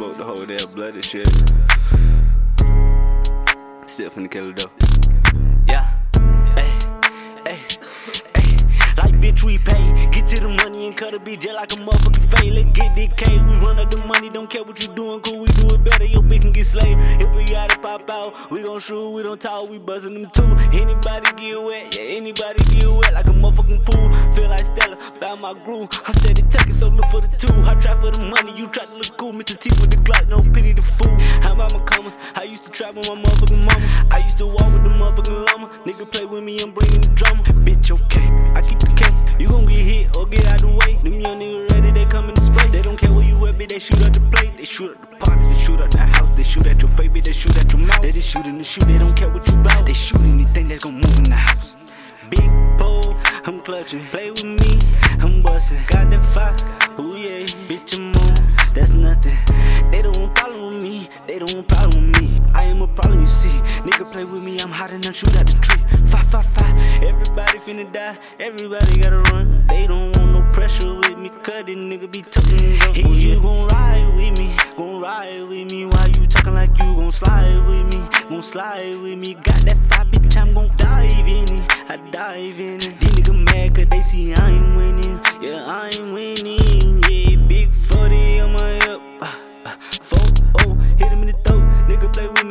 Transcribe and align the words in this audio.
smoked 0.00 0.16
the 0.16 0.24
whole 0.24 0.46
damn 0.48 0.74
bloody 0.74 1.02
shit. 1.02 1.28
Still 3.86 4.08
finna 4.08 4.30
kill 4.30 4.48
it 4.48 4.56
though. 4.56 4.72
Yeah. 5.68 5.84
Hey, 6.56 6.72
hey, 7.44 7.60
hey. 8.32 8.48
Like 8.96 9.14
bitch, 9.20 9.44
we 9.44 9.58
pay. 9.58 10.08
Get 10.10 10.26
to 10.28 10.44
the 10.44 10.48
money 10.64 10.86
and 10.86 10.96
cut 10.96 11.12
a 11.12 11.18
bitch 11.18 11.40
just 11.40 11.54
like 11.54 11.72
a 11.72 11.76
motherfucking 11.76 12.24
fade. 12.32 12.52
Let's 12.54 12.72
get 12.72 12.96
this 12.96 13.12
K. 13.12 13.42
We 13.44 13.54
run 13.60 13.78
up 13.78 13.90
the 13.90 13.98
money, 14.06 14.30
don't 14.30 14.48
care 14.48 14.64
what 14.64 14.80
you 14.80 14.94
doing, 14.94 15.20
cool. 15.20 15.40
We 15.40 15.48
do 15.48 15.74
it 15.74 15.84
better. 15.84 16.06
Your 16.06 16.22
bitch 16.22 16.42
can 16.42 16.52
get 16.52 16.64
slayed. 16.64 16.96
If 17.20 17.34
we 17.36 17.44
gotta 17.44 17.78
pop 17.80 18.08
out, 18.08 18.50
we 18.50 18.62
gon' 18.62 18.80
shoot. 18.80 19.10
We 19.10 19.22
don't 19.22 19.38
talk, 19.38 19.68
we 19.68 19.78
bustin' 19.78 20.14
them 20.14 20.30
too. 20.30 20.48
Anybody 20.72 21.28
get 21.36 21.62
wet, 21.62 21.94
yeah, 21.94 22.16
anybody 22.16 22.64
get 22.72 22.88
wet 22.88 23.12
like 23.12 23.26
a 23.26 23.36
motherfucking 23.36 23.84
pool. 23.84 24.08
Feel 24.32 24.48
like 24.48 24.64
Stella, 24.64 24.96
found 24.96 25.42
my 25.42 25.52
groove. 25.66 25.90
I 26.06 26.12
steady 26.12 26.40
it, 26.70 26.74
so 26.74 26.88
look 26.88 27.04
for 28.00 28.10
the 28.10 28.24
money, 28.24 28.56
you 28.56 28.66
try 28.68 28.82
to 28.82 28.96
look 28.96 29.12
cool. 29.20 29.32
Mr. 29.32 29.54
T 29.58 29.68
with 29.76 29.92
the 29.92 30.00
Glock, 30.00 30.26
no 30.28 30.40
pity 30.52 30.72
the 30.72 30.82
fool. 30.82 31.12
How 31.44 31.54
my 31.54 31.68
coming? 31.84 32.12
I 32.34 32.44
used 32.48 32.64
to 32.64 32.72
travel 32.72 33.04
with 33.04 33.12
my 33.12 33.20
motherfucking 33.20 33.60
mama. 33.60 33.86
I 34.10 34.18
used 34.24 34.38
to 34.38 34.46
walk 34.46 34.72
with 34.72 34.84
the 34.84 34.90
motherfucking 34.90 35.36
llama. 35.52 35.68
Nigga 35.84 36.08
play 36.10 36.24
with 36.24 36.42
me, 36.42 36.58
I'm 36.64 36.72
bringing 36.72 37.04
the 37.04 37.12
drama. 37.14 37.44
Bitch, 37.62 37.92
okay, 37.92 38.26
I 38.56 38.64
keep 38.64 38.80
the 38.80 38.90
K. 38.96 39.04
You 39.38 39.48
gon' 39.48 39.68
get 39.68 39.84
hit 39.84 40.16
or 40.16 40.26
get 40.26 40.48
out 40.48 40.60
the 40.64 40.72
way. 40.80 40.96
Them 41.04 41.20
young 41.20 41.38
niggas 41.38 41.72
ready, 41.72 41.90
they 41.92 42.06
come 42.06 42.28
in 42.28 42.34
the 42.34 42.40
spray. 42.40 42.68
They 42.72 42.82
don't 42.82 42.96
care 42.96 43.12
where 43.12 43.26
you 43.28 43.36
at, 43.46 43.54
bitch, 43.60 43.68
they 43.68 43.78
shoot 43.78 44.00
at 44.00 44.16
the 44.16 44.24
plate. 44.32 44.56
They 44.56 44.64
shoot 44.64 44.96
at 44.96 45.00
the 45.00 45.16
party, 45.20 45.44
they 45.44 45.58
shoot 45.60 45.80
at 45.80 45.90
the 45.92 46.00
house. 46.00 46.30
They 46.36 46.42
shoot 46.42 46.66
at 46.66 46.80
your 46.80 46.90
face, 46.96 47.12
bitch, 47.12 47.24
they 47.28 47.36
shoot 47.36 47.56
at 47.60 47.68
your 47.72 47.84
mouth. 47.84 48.00
They 48.00 48.12
just 48.12 48.28
shootin' 48.28 48.58
the 48.58 48.64
shoot, 48.64 48.84
they 48.88 48.98
don't 48.98 49.14
care 49.14 49.28
what 49.28 49.44
you 49.48 49.56
bout. 49.60 49.84
They 49.84 49.92
shoot 49.92 50.20
anything 50.24 50.68
that's 50.68 50.84
gon' 50.84 50.96
move 50.96 51.18
in 51.20 51.28
the 51.28 51.36
house. 51.36 51.76
Big 52.32 52.48
pole, 52.78 53.16
I'm 53.44 53.60
clutching. 53.60 54.00
Play 54.08 54.30
with 54.30 54.44
me, 54.44 54.72
I'm 55.20 55.42
bustin'. 55.42 55.84
Got 55.88 56.10
that 56.10 56.24
fire, 56.24 56.56
ooh 57.00 57.16
yeah, 57.16 57.46
bitch, 57.68 57.98
I'm 57.98 58.12
on. 58.12 58.74
That's 58.74 58.92
nothing. 58.92 59.36
They 59.90 60.02
don't 60.02 60.16
want 60.18 60.34
problem 60.34 60.74
with 60.74 60.82
me, 60.84 61.08
they 61.26 61.38
don't 61.38 61.52
want 61.54 61.68
problem 61.68 62.12
with 62.12 62.20
me. 62.20 62.40
I 62.54 62.64
am 62.64 62.82
a 62.82 62.86
problem, 62.86 63.20
you 63.22 63.26
see. 63.26 63.48
Nigga 63.82 64.10
play 64.12 64.24
with 64.24 64.44
me, 64.44 64.60
I'm 64.60 64.70
hot 64.70 64.92
enough, 64.92 65.14
shoot 65.14 65.34
at 65.40 65.46
the 65.46 65.58
tree. 65.60 65.82
Five, 66.08 66.26
five, 66.28 66.46
five. 66.46 67.02
Everybody 67.02 67.58
finna 67.58 67.92
die, 67.92 68.16
everybody 68.38 69.00
gotta 69.00 69.18
run. 69.32 69.66
They 69.66 69.86
don't 69.86 70.16
want 70.16 70.32
no 70.32 70.42
pressure 70.52 70.94
with 70.94 71.18
me, 71.18 71.30
cut 71.42 71.68
it, 71.68 71.78
nigga 71.78 72.12
be 72.12 72.22
tucking 72.22 72.82
up. 72.82 72.94
Hey, 72.94 73.08
you 73.08 73.40
gon' 73.40 73.66
ride 73.68 74.12
with 74.14 74.38
me, 74.38 74.54
gon' 74.76 75.00
ride 75.00 75.42
with 75.48 75.72
me. 75.72 75.86
Why 75.86 76.06
you 76.18 76.26
talking 76.26 76.54
like 76.54 76.76
you 76.78 76.94
gon' 76.96 77.10
slide 77.10 77.58
with 77.66 77.86
me? 77.94 78.28
Gon' 78.28 78.42
slide 78.42 79.00
with 79.02 79.18
me. 79.18 79.34
Got 79.34 79.60
that 79.66 79.89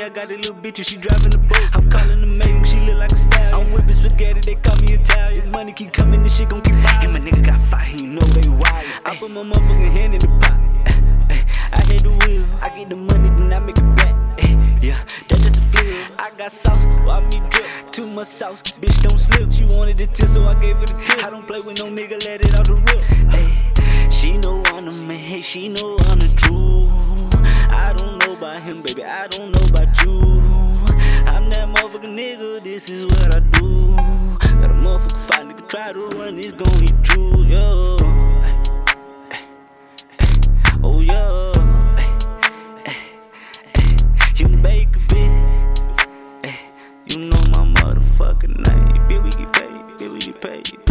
Nigga 0.00 0.14
play 0.14 0.22
with 0.22 0.30
me, 0.30 0.30
I 0.30 0.30
got 0.30 0.30
a 0.30 0.36
little 0.36 0.54
bitch 0.62 0.78
and 0.78 0.86
she 0.86 0.96
driving 0.96 1.30
the 1.30 1.38
boat. 1.38 1.76
I'm 1.76 1.90
calling 1.90 2.20
the 2.20 2.26
maiden, 2.26 2.64
she 2.64 2.80
look 2.80 2.98
like 2.98 3.12
a 3.12 3.16
style. 3.16 3.60
I'm 3.60 3.72
whipping 3.72 3.92
spaghetti, 3.92 4.40
they 4.40 4.54
call 4.54 4.76
me 4.80 4.94
Italian. 4.94 5.50
Money 5.50 5.72
keep 5.72 5.92
coming, 5.92 6.22
this 6.22 6.36
shit 6.36 6.48
gon' 6.48 6.62
keep 6.62 6.74
buying. 6.82 7.04
And 7.04 7.12
my 7.12 7.20
nigga 7.20 7.44
got 7.44 7.60
fire, 7.68 7.84
he 7.84 8.06
know 8.06 8.20
they 8.20 8.48
wild. 8.48 8.86
I 9.04 9.16
put 9.16 9.30
my 9.30 9.42
motherfucking 9.42 9.92
hand 9.92 10.14
in 10.14 10.20
the 10.20 10.28
pot. 10.40 10.56
I 11.72 11.80
hit 11.84 12.02
the 12.02 12.12
wheel, 12.24 12.46
I 12.60 12.68
get 12.76 12.88
the 12.88 12.96
money, 12.96 13.28
then 13.36 13.52
I 13.52 13.58
make 13.60 13.76
it 13.76 13.96
back. 13.96 14.16
Yeah, 14.80 14.96
that's 15.28 15.44
just 15.44 15.58
a 15.58 15.62
feel. 15.62 15.94
I 16.18 16.30
got 16.38 16.50
sauce, 16.50 16.84
why 17.04 17.20
me 17.20 17.38
drip? 17.50 17.92
Too 17.92 18.08
much 18.14 18.28
sauce, 18.28 18.62
bitch 18.62 19.02
don't 19.06 19.18
slip. 19.18 19.52
She 19.52 19.66
wanted 19.66 20.00
a 20.00 20.06
tip, 20.06 20.28
so 20.28 20.46
I 20.46 20.54
gave 20.54 20.78
her 20.78 20.86
the 20.86 21.02
tip. 21.04 21.22
I 21.22 21.28
don't 21.28 21.46
play 21.46 21.60
with 21.66 21.78
no 21.78 21.84
nigga, 21.84 22.16
let 22.24 22.40
it 22.40 22.56
out 22.56 22.64
the 22.64 22.76
rip. 22.88 24.10
She 24.10 24.38
know 24.38 24.62
I'm 24.66 24.86
the 24.86 24.92
man, 24.92 25.42
she 25.42 25.68
know 25.68 25.96
I'm 26.08 26.18
the 26.18 26.29
about 28.50 28.66
him, 28.66 28.82
baby, 28.82 29.04
I 29.04 29.28
don't 29.28 29.52
know 29.52 29.60
about 29.70 30.02
you. 30.02 30.20
I'm 31.26 31.50
that 31.50 31.68
motherfucking 31.68 32.16
nigga, 32.18 32.62
this 32.64 32.90
is 32.90 33.06
what 33.06 33.36
I 33.36 33.40
do. 33.40 33.94
Got 34.60 34.70
a 34.70 34.74
motherfucker 34.74 35.18
fight, 35.18 35.46
nigga, 35.46 35.68
try 35.68 35.92
to 35.92 36.06
run, 36.16 36.38
it's 36.38 36.52
gon' 36.52 36.80
be 36.80 36.88
true, 37.02 37.44
yo. 37.44 37.96
Oh, 40.82 41.00
yo. 41.00 41.52
You 44.36 44.48
make 44.48 44.96
a 44.96 45.00
bitch. 45.10 45.96
You 47.06 47.26
know 47.26 47.42
my 47.52 47.64
motherfucking 47.80 48.56
name. 48.66 49.08
Bill, 49.08 49.22
we 49.22 49.30
get 49.30 49.52
paid. 49.52 49.96
Bill, 49.98 50.12
we 50.14 50.20
get 50.20 50.40
paid. 50.40 50.89